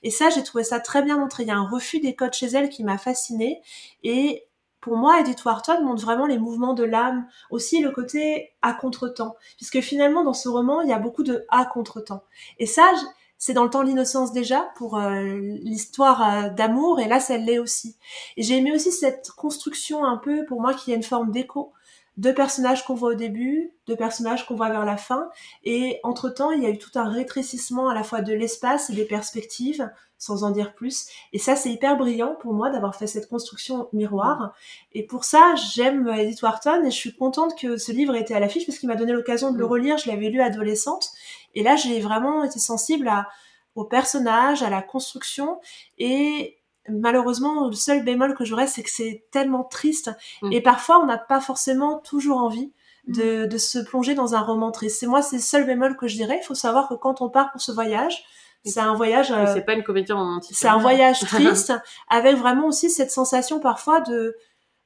[0.03, 1.43] Et ça, j'ai trouvé ça très bien montré.
[1.43, 3.61] Il y a un refus des codes chez elle qui m'a fascinée
[4.03, 4.45] et
[4.81, 9.35] pour moi, Edith Wharton montre vraiment les mouvements de l'âme, aussi le côté à contre-temps,
[9.57, 12.23] puisque finalement dans ce roman, il y a beaucoup de à contre-temps.
[12.57, 12.91] Et ça,
[13.37, 15.23] c'est dans le temps de l'innocence déjà pour euh,
[15.61, 17.95] l'histoire euh, d'amour, et là, ça l'est aussi.
[18.37, 21.73] Et j'ai aimé aussi cette construction un peu, pour moi, qui a une forme d'écho
[22.17, 25.29] deux personnages qu'on voit au début, deux personnages qu'on voit vers la fin,
[25.63, 28.93] et entre-temps, il y a eu tout un rétrécissement à la fois de l'espace et
[28.93, 29.89] des perspectives,
[30.21, 31.07] sans en dire plus.
[31.33, 34.53] Et ça, c'est hyper brillant pour moi d'avoir fait cette construction miroir.
[34.93, 38.35] Et pour ça, j'aime Edith Wharton et je suis contente que ce livre ait été
[38.35, 39.69] à l'affiche parce qu'il m'a donné l'occasion de le mm.
[39.69, 39.97] relire.
[39.97, 41.09] Je l'avais lu adolescente.
[41.55, 43.29] Et là, j'ai vraiment été sensible à,
[43.73, 45.59] aux personnages, à la construction
[45.97, 50.11] et malheureusement, le seul bémol que j'aurais, c'est que c'est tellement triste.
[50.43, 50.51] Mm.
[50.51, 52.71] Et parfois, on n'a pas forcément toujours envie
[53.07, 53.47] de, mm.
[53.47, 54.99] de, se plonger dans un roman triste.
[54.99, 56.39] C'est moi, c'est le seul bémol que je dirais.
[56.43, 58.23] Il faut savoir que quand on part pour ce voyage,
[58.63, 59.31] c'est un voyage.
[59.31, 60.55] Euh, c'est pas une comédie romantique.
[60.55, 61.73] C'est un voyage triste,
[62.09, 64.35] avec vraiment aussi cette sensation parfois de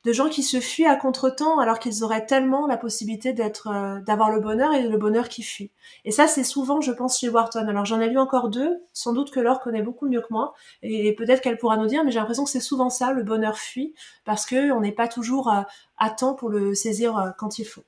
[0.06, 4.00] de gens qui se fuient à contretemps alors qu'ils auraient tellement la possibilité d'être euh,
[4.02, 5.72] d'avoir le bonheur et le bonheur qui fuit.
[6.06, 7.68] Et ça c'est souvent je pense chez Wharton.
[7.68, 10.54] Alors j'en ai lu encore deux, sans doute que Laure connaît beaucoup mieux que moi
[10.84, 13.58] et peut-être qu'elle pourra nous dire mais j'ai l'impression que c'est souvent ça le bonheur
[13.58, 15.62] fuit parce que on n'est pas toujours euh,
[15.98, 17.84] à temps pour le saisir quand il faut.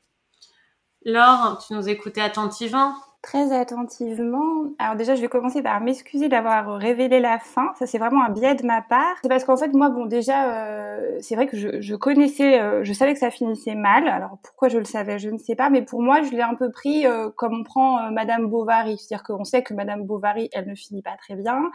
[1.10, 2.93] Laure, tu nous écoutais attentivement
[3.24, 4.70] très attentivement.
[4.80, 7.74] Alors déjà, je vais commencer par m'excuser d'avoir révélé la fin.
[7.78, 9.17] Ça, c'est vraiment un biais de ma part.
[9.22, 12.93] C'est parce qu'en fait, moi, bon, déjà, euh, c'est vrai que je, connaissais, euh, je
[12.93, 14.08] savais que ça finissait mal.
[14.08, 15.70] Alors pourquoi je le savais, je ne sais pas.
[15.70, 18.98] Mais pour moi, je l'ai un peu pris euh, comme on prend Madame Bovary.
[18.98, 21.70] C'est-à-dire qu'on sait que Madame Bovary, elle ne finit pas très bien.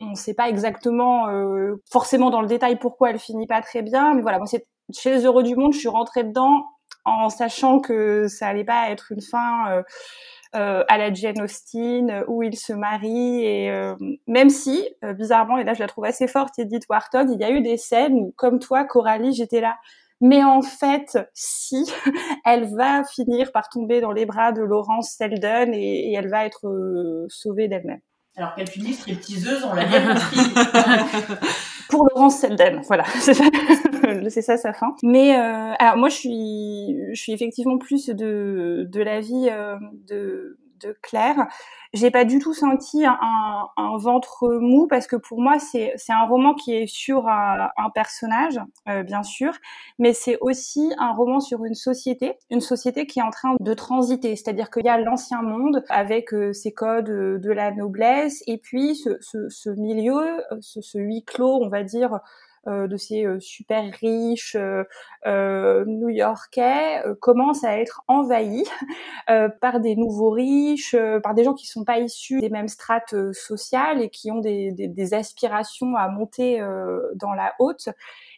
[0.00, 1.28] On ne sait pas exactement,
[1.90, 4.14] forcément dans le détail, pourquoi elle finit pas très bien.
[4.14, 6.64] Mais voilà, moi, c'est chez les Heureux du Monde, je suis rentrée dedans
[7.04, 9.82] en sachant que ça allait pas être une fin
[10.56, 13.94] euh, à la Jane Austen euh, où il se marie et euh,
[14.26, 14.84] même si
[15.16, 17.76] bizarrement et là je la trouve assez forte Edith Wharton il y a eu des
[17.76, 19.76] scènes où comme toi Coralie j'étais là
[20.20, 21.90] mais en fait, si,
[22.44, 26.44] elle va finir par tomber dans les bras de Laurence Selden et, et elle va
[26.44, 28.00] être sauvée d'elle-même.
[28.36, 30.40] Alors qu'elle finit stripteaseuse, on l'a bien compris.
[31.90, 33.44] Pour Laurence Selden, voilà, c'est ça,
[34.28, 34.94] c'est ça sa fin.
[35.02, 39.76] Mais euh, alors moi, je suis, je suis effectivement plus de de l'avis euh,
[40.08, 41.46] de de Claire.
[41.92, 46.54] J'ai pas du tout senti un, ventre mou parce que pour moi c'est un roman
[46.54, 49.52] qui est sur un, un personnage euh, bien sûr,
[49.98, 53.74] mais c'est aussi un roman sur une société, une société qui est en train de
[53.74, 58.58] transiter, c'est-à-dire qu'il y a l'ancien monde avec euh, ses codes de la noblesse et
[58.58, 62.18] puis ce, milieu, ce, huis clos, on va dire euh,
[62.66, 64.56] de ces euh, super riches
[65.26, 68.68] euh, new-yorkais commencent à être envahis
[69.60, 74.02] par des nouveaux riches, par des gens qui sont pas issus des mêmes strates sociales
[74.02, 76.60] et qui ont des, des, des aspirations à monter
[77.14, 77.88] dans la haute.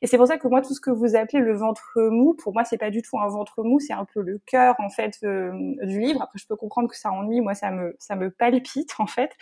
[0.03, 2.53] Et c'est pour ça que moi, tout ce que vous appelez le ventre mou, pour
[2.53, 5.21] moi, c'est pas du tout un ventre mou, c'est un peu le cœur en fait
[5.23, 6.23] du livre.
[6.23, 9.33] Après, je peux comprendre que ça ennuie, moi, ça me ça me palpite en fait.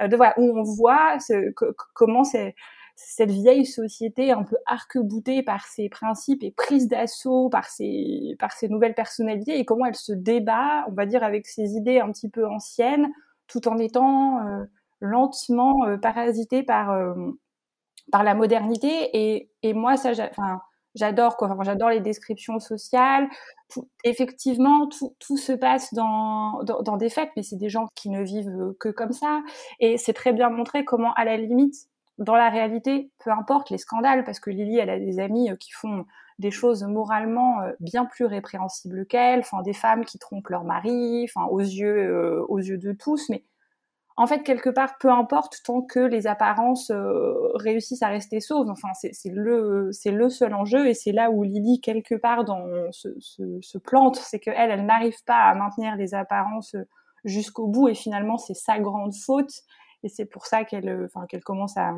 [0.00, 1.52] de voilà où on voit ce,
[1.94, 2.54] comment c'est
[2.96, 8.52] cette vieille société un peu arc-boutée par ses principes et prise d'assaut par ses, par
[8.52, 12.10] ses nouvelles personnalités et comment elle se débat, on va dire, avec ses idées un
[12.10, 13.12] petit peu anciennes,
[13.48, 14.64] tout en étant euh,
[15.00, 17.14] lentement euh, parasitée par, euh,
[18.10, 19.10] par la modernité.
[19.12, 20.14] Et, et moi, ça,
[20.94, 21.36] j'adore.
[21.38, 23.28] Enfin, j'adore les descriptions sociales.
[24.04, 28.08] effectivement, tout, tout, se passe dans, dans, dans des fêtes, mais c'est des gens qui
[28.08, 29.42] ne vivent que comme ça.
[29.80, 33.78] Et c'est très bien montré comment, à la limite, dans la réalité, peu importe les
[33.78, 36.06] scandales, parce que Lily, elle a des amis qui font
[36.38, 41.46] des choses moralement bien plus répréhensibles qu'elle, enfin des femmes qui trompent leur mari, enfin
[41.46, 43.44] aux yeux aux yeux de tous, mais
[44.18, 48.70] en fait, quelque part, peu importe tant que les apparences euh, réussissent à rester sauves.
[48.70, 53.08] Enfin, c'est le, le seul enjeu et c'est là où Lily, quelque part, dans se,
[53.20, 56.76] se, plante, c'est qu'elle, elle, n'arrive pas à maintenir les apparences
[57.24, 59.52] jusqu'au bout et finalement, c'est sa grande faute
[60.06, 61.94] et c'est pour ça qu'elle, enfin, qu'elle commence à,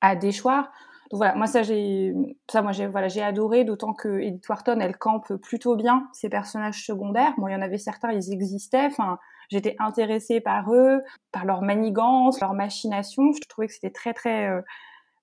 [0.00, 0.70] à déchoir.
[1.10, 2.12] Donc voilà, moi ça j'ai
[2.50, 6.28] ça moi j'ai voilà j'ai adoré d'autant que Edith Wharton elle campe plutôt bien ses
[6.28, 7.32] personnages secondaires.
[7.38, 8.86] Moi il y en avait certains ils existaient.
[8.86, 13.32] Enfin J'étais intéressée par eux, par leur manigance, leur machination.
[13.32, 14.60] Je trouvais que c'était très très euh,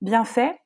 [0.02, 0.60] bien fait.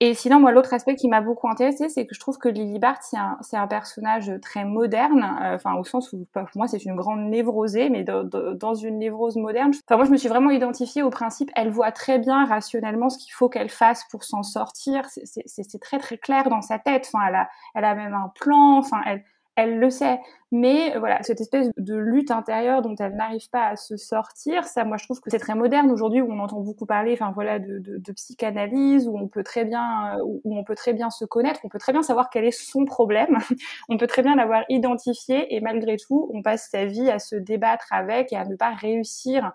[0.00, 2.78] Et sinon, moi, l'autre aspect qui m'a beaucoup intéressée, c'est que je trouve que Lily
[2.78, 6.84] Bart, c'est un, un, personnage très moderne, euh, enfin au sens où pour moi c'est
[6.84, 9.72] une grande névrosée, mais dans une névrose moderne.
[9.88, 13.16] Enfin moi, je me suis vraiment identifiée au principe, elle voit très bien rationnellement ce
[13.16, 15.06] qu'il faut qu'elle fasse pour s'en sortir.
[15.06, 17.10] C'est très très clair dans sa tête.
[17.10, 18.76] Enfin, elle a, elle a même un plan.
[18.76, 19.24] Enfin, elle,
[19.56, 20.20] elle le sait.
[20.52, 24.64] Mais euh, voilà, cette espèce de lutte intérieure dont elle n'arrive pas à se sortir,
[24.64, 27.32] ça, moi, je trouve que c'est très moderne aujourd'hui où on entend beaucoup parler, enfin
[27.34, 31.24] voilà, de, psychanalyse, où on peut très bien, euh, où on peut très bien se
[31.24, 33.38] connaître, on peut très bien savoir quel est son problème,
[33.88, 37.34] on peut très bien l'avoir identifié, et malgré tout, on passe sa vie à se
[37.34, 39.52] débattre avec et à ne pas réussir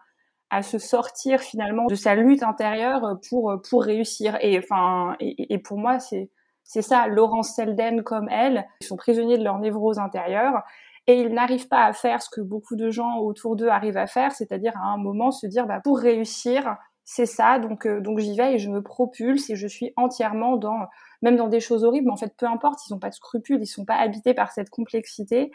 [0.53, 4.37] à se sortir finalement de sa lutte intérieure pour pour réussir.
[4.41, 6.29] Et enfin, et pour moi, c'est
[6.63, 10.63] c'est ça, Laurence Selden comme elle, ils sont prisonniers de leur névrose intérieure
[11.07, 14.07] et ils n'arrivent pas à faire ce que beaucoup de gens autour d'eux arrivent à
[14.07, 18.19] faire, c'est-à-dire à un moment se dire bah, pour réussir, c'est ça, donc euh, donc
[18.19, 20.77] j'y vais et je me propulse et je suis entièrement dans
[21.21, 23.61] même dans des choses horribles, mais en fait peu importe, ils n'ont pas de scrupules,
[23.61, 25.51] ils sont pas habités par cette complexité.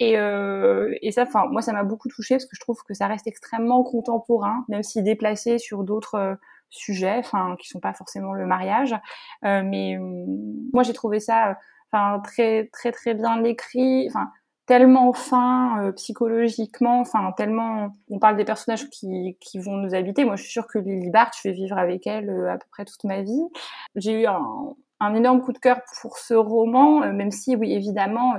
[0.00, 2.94] Et, euh, et ça, enfin moi ça m'a beaucoup touché parce que je trouve que
[2.94, 6.36] ça reste extrêmement contemporain, même si déplacé sur d'autres
[6.74, 8.94] sujets, enfin qui sont pas forcément le mariage.
[9.44, 10.24] Euh, mais euh,
[10.72, 11.58] moi j'ai trouvé ça,
[11.90, 14.30] enfin très très très bien écrit, enfin
[14.66, 17.96] tellement fin euh, psychologiquement, enfin tellement.
[18.10, 20.24] On parle des personnages qui, qui vont nous habiter.
[20.24, 22.84] Moi, je suis sûre que Lily Bart, je vais vivre avec elle à peu près
[22.84, 23.42] toute ma vie.
[23.96, 24.42] J'ai eu un,
[25.00, 28.34] un, énorme coup de cœur pour ce roman, même si, oui, évidemment,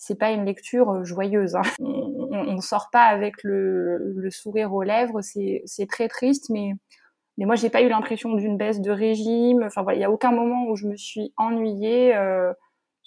[0.00, 1.54] c'est pas une lecture joyeuse.
[1.56, 1.62] Hein.
[1.78, 5.20] On, ne sort pas avec le, le sourire aux lèvres.
[5.20, 6.72] C'est très triste, mais
[7.40, 9.62] mais moi, j'ai pas eu l'impression d'une baisse de régime.
[9.64, 12.14] Enfin voilà, il y a aucun moment où je me suis ennuyée.
[12.14, 12.52] Euh,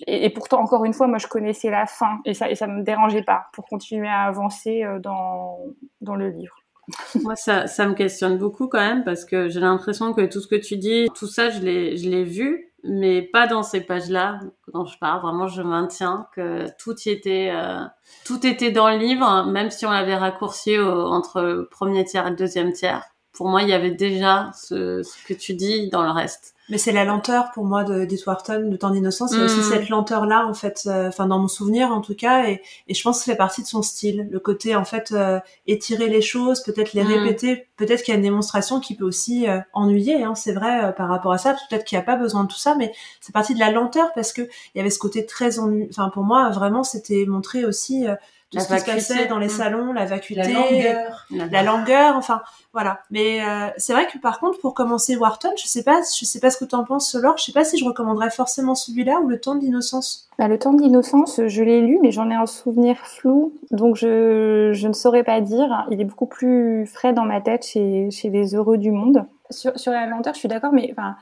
[0.07, 2.81] et, pourtant, encore une fois, moi, je connaissais la fin et ça, et ça me
[2.81, 5.59] dérangeait pas pour continuer à avancer euh, dans
[6.01, 6.55] dans le livre.
[7.23, 10.47] Moi, ça, ça me questionne beaucoup quand même parce que j'ai l'impression que tout ce
[10.47, 14.39] que tu dis, tout ça, je l'ai, je l'ai vu, mais pas dans ces pages-là
[14.73, 15.21] dont je parle.
[15.21, 17.85] Vraiment, je maintiens que tout y était, euh,
[18.25, 22.31] tout était dans le livre, même si on l'avait raccourci entre le premier tiers et
[22.31, 26.03] le deuxième tiers pour moi, il y avait déjà ce, ce que tu dis dans
[26.03, 26.53] le reste.
[26.69, 29.33] Mais c'est la lenteur pour moi de Wharton, de temps d'innocence.
[29.33, 29.63] A aussi mm.
[29.63, 33.03] cette lenteur-là, en fait, euh, enfin dans mon souvenir en tout cas, et, et, je
[33.03, 34.29] pense que c'est partie de son style.
[34.31, 37.07] Le côté en fait euh, étirer les choses, peut-être les mm.
[37.07, 40.23] répéter, peut-être qu'il y a une démonstration qui peut aussi euh, ennuyer.
[40.23, 41.55] Hein, c'est vrai par rapport à ça.
[41.69, 44.11] Peut-être qu'il n'y a pas besoin de tout ça, mais c'est partie de la lenteur
[44.15, 45.89] parce que il y avait ce côté très ennuyeux.
[45.89, 48.05] Enfin pour moi, vraiment, c'était montré aussi
[48.53, 49.49] tout ce qui se passait dans les mm.
[49.49, 53.01] salons, la vacuité, la longueur, la, longueur, enfin voilà.
[53.11, 56.39] Mais euh, c'est vrai que par contre, pour commencer Wharton, je sais pas, je sais
[56.39, 57.37] pas ce que tu en penses, Laure.
[57.37, 60.29] Je sais pas si je recommanderais forcément celui-là ou Le Temps d'innocence.
[60.37, 64.71] Bah, le Temps d'innocence, je l'ai lu, mais j'en ai un souvenir flou, donc je,
[64.73, 65.85] je ne saurais pas dire.
[65.91, 69.25] Il est beaucoup plus frais dans ma tête chez, chez les heureux du monde.
[69.49, 71.15] Sur, sur la lenteur, je suis d'accord, mais enfin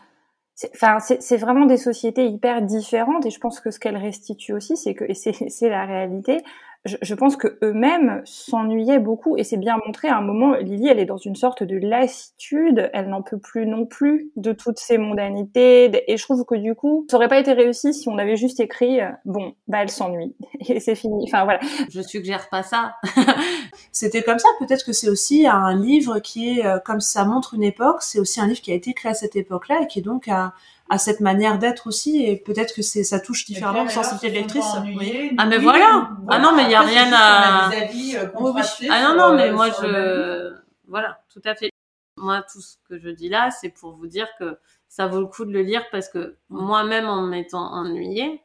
[0.76, 4.78] Enfin, c'est vraiment des sociétés hyper différentes et je pense que ce qu'elles restituent aussi,
[4.78, 6.44] c'est que, et c'est la réalité,
[6.86, 10.56] je, je pense que eux-mêmes s'ennuyaient beaucoup et c'est bien montré à un moment.
[10.56, 14.52] Lily, elle est dans une sorte de lassitude, elle n'en peut plus non plus de
[14.52, 18.10] toutes ces mondanités et je trouve que du coup, ça aurait pas été réussi si
[18.10, 20.36] on avait juste écrit euh, bon, bah elle s'ennuie
[20.68, 21.26] et c'est fini.
[21.28, 21.60] Enfin voilà.
[21.90, 22.96] Je suggère pas ça.
[23.92, 24.48] C'était comme ça.
[24.60, 28.02] Peut-être que c'est aussi un livre qui est euh, comme ça montre une époque.
[28.02, 30.28] C'est aussi un livre qui a été créé à cette époque-là et qui est donc
[30.28, 30.54] à
[30.92, 34.66] à cette manière d'être aussi et peut-être que c'est ça touche différemment sensibilité de lectrice.
[35.38, 36.10] Ah mais voilà.
[36.28, 38.28] Ah non mais il y a rien à euh,
[38.90, 40.54] Ah non non mais moi je
[40.90, 41.72] voilà, tout à fait.
[42.18, 44.58] Moi tout ce que je dis là, c'est pour vous dire que
[44.90, 48.42] ça vaut le coup de le lire parce que moi-même en m'étant ennuyée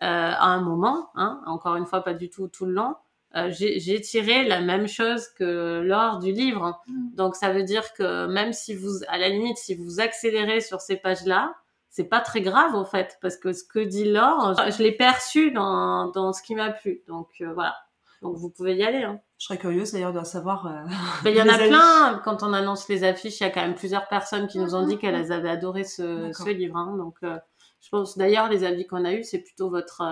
[0.00, 2.94] euh, à un moment, hein, encore une fois pas du tout tout le long,
[3.34, 6.80] euh, j'ai tiré la même chose que lors du livre.
[6.86, 7.14] Mm.
[7.16, 10.80] Donc ça veut dire que même si vous, à la limite, si vous accélérez sur
[10.80, 11.56] ces pages-là,
[11.90, 15.50] c'est pas très grave en fait parce que ce que dit Laure, je, l'ai perçu
[15.50, 17.02] dans, dans ce qui m'a plu.
[17.08, 17.76] Donc euh, voilà.
[18.22, 19.02] Donc vous pouvez y aller.
[19.04, 19.20] Hein.
[19.38, 20.66] Je serais curieuse d'ailleurs de savoir.
[20.66, 20.84] Euh,
[21.30, 22.20] il y en a plein.
[22.24, 24.86] Quand on annonce les affiches, il y a quand même plusieurs personnes qui nous ont
[24.86, 26.76] dit qu'elles avaient adoré ce, ce livre.
[26.76, 26.96] Hein.
[26.96, 27.38] Donc euh,
[27.80, 30.02] je pense d'ailleurs les avis qu'on a eus, c'est plutôt votre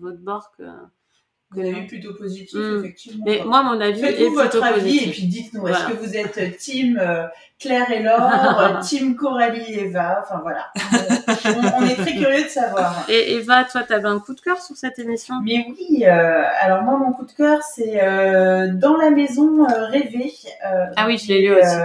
[0.00, 0.64] votre bord que
[1.54, 2.78] vous avez eu plutôt positif, hmm.
[2.80, 3.24] effectivement.
[3.26, 6.56] Mais moi, mon avis est plutôt votre avis et puis dites-nous, est-ce que vous êtes
[6.58, 7.26] team euh,
[7.60, 10.22] Claire et Laure, team Coralie et Eva?
[10.22, 10.72] Enfin voilà,
[11.78, 13.04] on, est très curieux de savoir.
[13.08, 15.36] Et Eva, toi, tu avais un coup de cœur sur cette émission?
[15.44, 20.32] Mais oui, euh, alors moi, mon coup de cœur, c'est euh, Dans la maison rêvée.
[20.96, 21.76] ah oui, je l'ai lu aussi.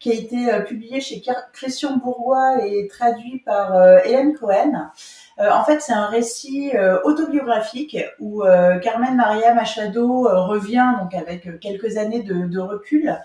[0.00, 4.90] qui a été publié chez Christian Bourgois et traduit par Hélène Cohen.
[5.38, 11.14] Euh, en fait, c'est un récit euh, autobiographique où euh, Carmen Maria Machado revient donc
[11.14, 13.16] avec quelques années de, de recul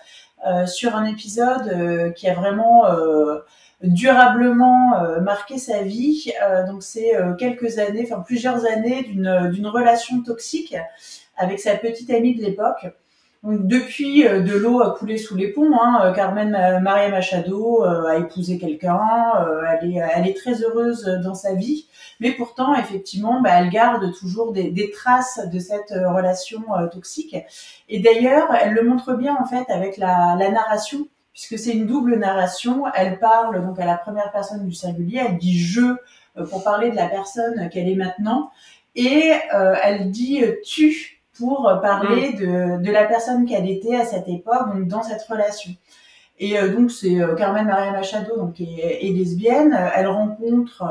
[0.65, 2.86] sur un épisode qui a vraiment
[3.84, 6.34] durablement marqué sa vie.
[6.67, 10.76] donc c'est quelques années, enfin plusieurs années d'une relation toxique
[11.38, 12.88] avec sa petite amie de l'époque.
[13.43, 15.73] Donc depuis, euh, de l'eau a coulé sous les ponts.
[15.82, 16.01] Hein.
[16.04, 16.51] Euh, Carmen
[16.82, 18.99] Maria Machado euh, a épousé quelqu'un.
[19.71, 21.88] elle, est, elle est très heureuse dans sa vie,
[22.19, 27.36] mais pourtant, effectivement, bah, elle garde toujours des, des, traces de cette relation toxique.
[27.89, 31.88] Et d'ailleurs, elle le montre bien en fait avec la, la narration, puisque c'est une
[31.88, 32.84] double narration.
[32.93, 35.21] Elle parle donc à la première personne du singulier.
[35.27, 35.95] Elle dit je
[36.49, 38.51] pour parler de la personne qu'elle est maintenant,
[38.95, 39.32] et
[39.84, 42.82] elle dit tu pour parler mm.
[42.82, 45.71] de, la personne qu'elle était à cette époque, donc dans cette relation.
[46.41, 49.77] Et euh, donc c'est euh, Carmen Maria Machado, donc qui est, lesbienne.
[49.95, 50.84] Elle rencontre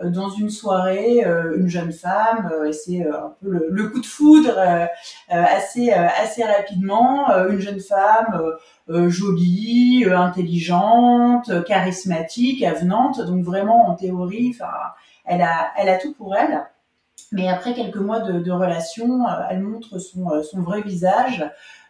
[0.00, 1.22] euh, dans une soirée
[1.56, 4.58] une jeune femme et c'est un peu le, coup de foudre
[5.28, 7.28] assez assez rapidement.
[7.50, 8.54] une jeune femme
[8.88, 13.20] jolie, intelligente, charismatique, avenante.
[13.26, 14.72] Donc vraiment en théorie, enfin,
[15.26, 16.62] elle a elle a tout pour elle.
[17.32, 21.48] Mais après quelques mois de, de relation, euh, elle montre son, euh, son vrai visage.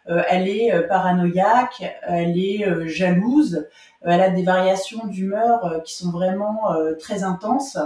[0.09, 3.67] Euh, elle est paranoïaque, elle est jalouse,
[4.01, 7.77] elle a des variations d'humeur qui sont vraiment très intenses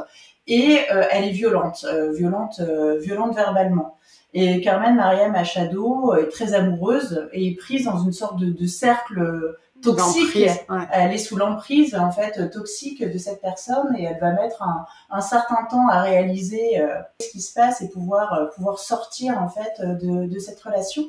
[0.47, 0.79] et
[1.11, 2.61] elle est violente, violente,
[3.01, 3.97] violente verbalement.
[4.33, 8.65] Et Carmen Maria Machado est très amoureuse et est prise dans une sorte de, de
[8.65, 10.49] cercle toxique.
[10.91, 14.85] Elle est sous l'emprise en fait toxique de cette personne et elle va mettre un,
[15.09, 19.41] un certain temps à réaliser euh, ce qui se passe et pouvoir euh, pouvoir sortir
[19.41, 21.03] en fait de, de cette relation.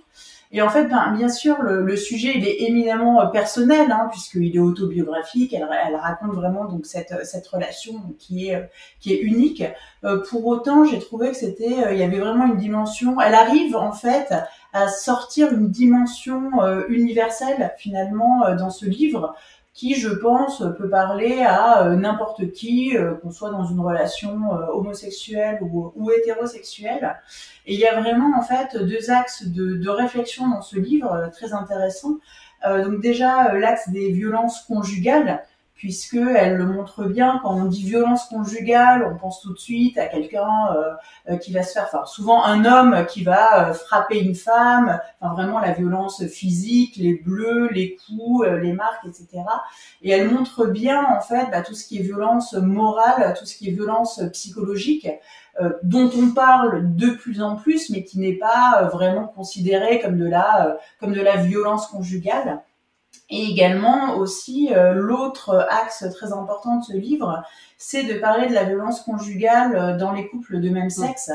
[0.57, 4.09] Et en fait, ben, bien sûr, le, le, sujet il est éminemment euh, personnel, hein,
[4.11, 5.53] puisqu'il est autobiographique.
[5.53, 9.63] Elle, elle, raconte vraiment donc cette, cette relation qui est qui est unique.
[10.31, 13.21] pour autant, j'ai trouvé que c'était, il y avait vraiment une dimension.
[13.21, 14.33] Elle arrive en fait
[14.77, 19.35] à sortir une dimension euh, universelle finalement euh, dans ce livre
[19.77, 25.61] qui, je pense, peut parler à euh, n'importe qui, qu'on soit dans une relation homosexuelle
[25.63, 27.17] ou, hétérosexuelle.
[27.67, 31.31] Et il y a vraiment en fait deux axes de, de réflexion dans ce livre
[31.33, 32.17] très intéressants.
[32.65, 35.45] donc déjà l'axe des violences conjugales
[35.77, 37.39] puisque elle le montre bien.
[37.43, 40.95] Quand on dit violence conjugale, on pense tout de suite à quelqu'un euh,
[41.31, 44.99] euh, qui va se faire, enfin souvent un homme qui va euh, frapper une femme,
[45.21, 49.43] enfin vraiment la violence physique, les bleus, les coups, les marques, etc.
[50.03, 53.57] Et elle montre bien en fait bah, tout ce qui est violence morale, tout ce
[53.57, 55.09] qui est violence psychologique.
[55.83, 60.29] dont on parle de plus en plus, mais qui n'est pas vraiment considéré comme de
[60.29, 62.61] la comme de la violence conjugale.
[63.29, 67.43] Et également aussi euh, l'autre axe très important de ce livre,
[67.77, 71.33] c'est de parler de la violence conjugale euh, dans les couples de même sexe,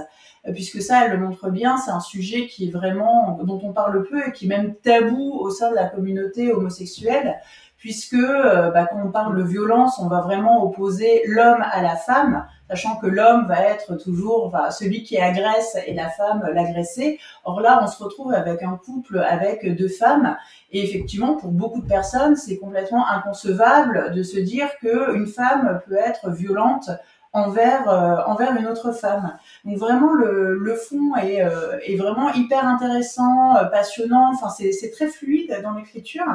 [0.47, 3.73] euh, puisque ça, elle le montre bien, c'est un sujet qui est vraiment dont on
[3.73, 7.35] parle peu et qui est même tabou au sein de la communauté homosexuelle,
[7.77, 12.45] puisque bah, quand on parle de violence, on va vraiment opposer l'homme à la femme,
[12.71, 17.19] sachant que l'homme va être toujours celui qui agresse et la femme l'agressée.
[17.43, 20.37] Or là, on se retrouve avec un couple avec deux femmes
[20.71, 25.97] et effectivement, pour beaucoup de personnes, c'est complètement inconcevable de se dire qu'une femme peut
[25.97, 26.89] être violente
[27.33, 29.37] envers euh, envers une autre femme.
[29.65, 34.31] Donc vraiment le, le fond est, euh, est vraiment hyper intéressant, euh, passionnant.
[34.33, 36.25] Enfin c'est très fluide dans l'écriture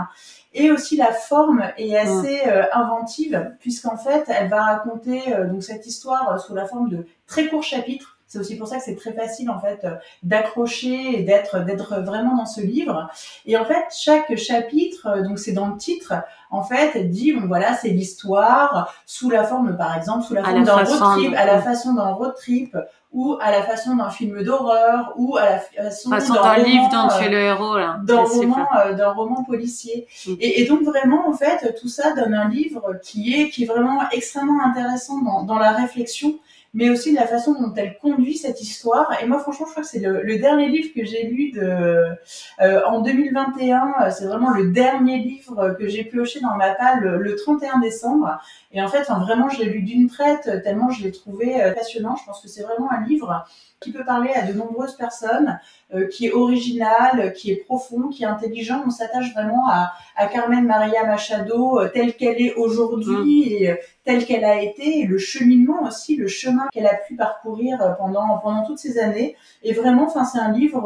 [0.54, 2.40] et aussi la forme est assez
[2.72, 7.62] inventive puisqu'en fait elle va raconter donc cette histoire sous la forme de très courts
[7.62, 9.86] chapitres c'est aussi pour ça que c'est très facile en fait
[10.22, 13.08] d'accrocher et d'être d'être vraiment dans ce livre.
[13.44, 16.14] Et en fait, chaque chapitre, donc c'est dans le titre,
[16.50, 20.64] en fait, dit bon voilà, c'est l'histoire sous la forme, par exemple, sous la forme
[20.64, 22.76] d'un road trip, à la façon d'un road trip,
[23.12, 27.06] ou à la façon d'un film d'horreur, ou à la façon, façon d'un livre dont
[27.06, 27.98] euh, tu es le héros là.
[28.02, 30.06] d'un roman, euh, d'un roman policier.
[30.26, 30.34] Mm.
[30.40, 33.66] Et, et donc vraiment, en fait, tout ça donne un livre qui est, qui est
[33.66, 36.38] vraiment extrêmement intéressant dans, dans la réflexion,
[36.76, 39.10] mais aussi de la façon dont elle conduit cette histoire.
[39.22, 42.14] Et moi, franchement, je crois que c'est le, dernier livre que j'ai lu de,
[42.60, 43.94] euh, en 2021.
[44.02, 47.80] Euh, C'est vraiment le dernier livre que j'ai pioché dans ma palle le, le 31
[47.80, 48.38] décembre.
[48.72, 52.14] Et en fait, vraiment, je l'ai lu d'une traite tellement je l'ai trouvé euh, passionnant.
[52.16, 53.46] Je pense que c'est vraiment un livre
[53.80, 55.60] qui peut parler à de nombreuses personnes,
[55.94, 58.82] euh, qui est original, qui est profond, qui est intelligent.
[58.86, 63.74] On s'attache vraiment à, à Carmen Maria Machado euh, telle qu'elle est aujourd'hui et euh,
[64.04, 68.38] telle qu'elle a été, et le cheminement aussi, le chemin qu'elle a pu parcourir pendant
[68.38, 69.36] pendant toutes ces années.
[69.62, 70.82] Et vraiment, enfin, c'est un livre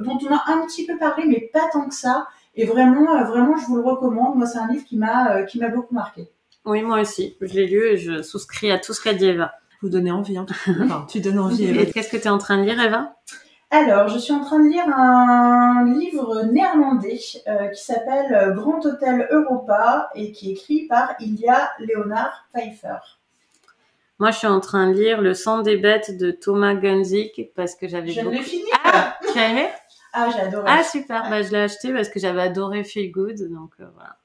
[0.00, 2.26] dont on a un petit peu parlé, mais pas tant que ça.
[2.54, 4.36] Et vraiment, vraiment, je vous le recommande.
[4.36, 6.30] Moi, c'est un livre qui m'a qui m'a beaucoup marqué.
[6.64, 7.36] Oui, moi aussi.
[7.40, 9.52] Je l'ai lu et je souscris à tout ce qu'a dit Eva.
[9.82, 10.46] Vous donnez envie, hein.
[10.82, 11.66] Enfin, tu donnes envie.
[11.66, 11.82] Eva.
[11.82, 13.14] Et qu'est-ce que tu es en train de lire, Eva?
[13.70, 17.18] Alors, je suis en train de lire un livre néerlandais
[17.48, 22.98] euh, qui s'appelle euh, Grand Hôtel Europa et qui est écrit par Ilya Leonard Pfeiffer.
[24.18, 27.74] Moi, je suis en train de lire Le sang des bêtes de Thomas Gunzik parce
[27.74, 28.36] que j'avais Je beaucoup...
[28.36, 28.66] le finir.
[28.84, 29.68] Ah, tu as aimé?
[30.12, 30.64] Ah, j'ai adoré.
[30.66, 31.28] Ah, super.
[31.28, 33.50] Bah, je l'ai acheté parce que j'avais adoré Feel Good.
[33.50, 34.16] Donc, euh, voilà.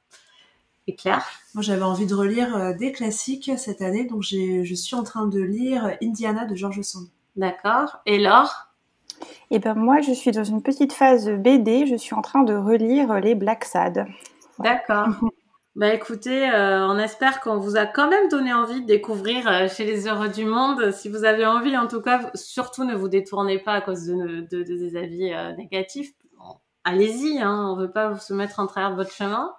[0.88, 4.96] Et Claire Moi, j'avais envie de relire euh, des classiques cette année, donc je suis
[4.96, 7.08] en train de lire Indiana de George Sand.
[7.36, 8.00] D'accord.
[8.06, 8.68] Et Laure?
[9.52, 11.86] Et ben moi, je suis dans une petite phase BD.
[11.86, 14.08] Je suis en train de relire les Black Sad.
[14.60, 15.08] D'accord.
[15.78, 19.70] Bah écoutez, euh, on espère qu'on vous a quand même donné envie de découvrir euh,
[19.70, 20.92] chez les Heureux du Monde.
[20.92, 24.42] Si vous avez envie, en tout cas, surtout ne vous détournez pas à cause de,
[24.52, 26.12] de- de- des avis euh, négatifs.
[26.84, 29.54] Allez-y, hein, on veut pas se mettre en travers de votre chemin.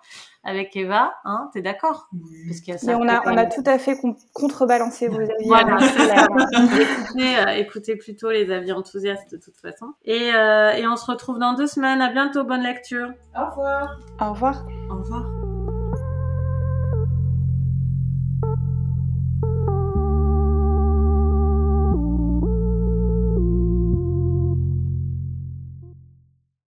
[0.45, 2.09] Avec Eva, hein, t'es d'accord?
[2.49, 5.07] Parce qu'il y a ça Mais on a, on a tout à fait con- contrebalancé
[5.07, 5.31] vos avis.
[5.47, 9.93] Voilà, hein, écoutez, euh, écoutez plutôt les avis enthousiastes de toute façon.
[10.05, 12.01] Et, euh, et on se retrouve dans deux semaines.
[12.03, 13.11] À bientôt, bonne lecture.
[13.37, 13.99] Au revoir.
[14.21, 14.67] Au revoir.
[14.91, 15.42] Au revoir.